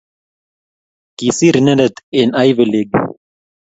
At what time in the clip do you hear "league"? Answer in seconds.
2.73-2.95